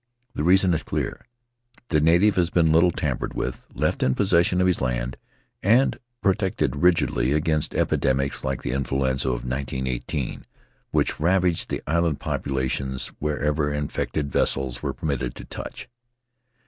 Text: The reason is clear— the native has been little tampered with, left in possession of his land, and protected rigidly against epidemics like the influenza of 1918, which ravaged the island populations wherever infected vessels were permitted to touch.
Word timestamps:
The 0.33 0.43
reason 0.43 0.73
is 0.73 0.81
clear— 0.81 1.27
the 1.89 2.01
native 2.01 2.35
has 2.35 2.49
been 2.49 2.71
little 2.71 2.89
tampered 2.89 3.35
with, 3.35 3.67
left 3.71 4.01
in 4.01 4.15
possession 4.15 4.59
of 4.59 4.65
his 4.65 4.81
land, 4.81 5.15
and 5.61 5.99
protected 6.23 6.77
rigidly 6.77 7.33
against 7.33 7.75
epidemics 7.75 8.43
like 8.43 8.63
the 8.63 8.71
influenza 8.71 9.27
of 9.27 9.45
1918, 9.45 10.47
which 10.89 11.19
ravaged 11.19 11.69
the 11.69 11.83
island 11.85 12.19
populations 12.19 13.09
wherever 13.19 13.71
infected 13.71 14.31
vessels 14.31 14.81
were 14.81 14.91
permitted 14.95 15.35
to 15.35 15.45
touch. 15.45 15.87